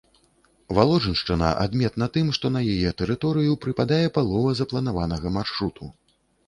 [0.77, 5.97] Валожыншчына адметна тым, што на яе тэрыторыю прыпадае палова запланаванага маршруту.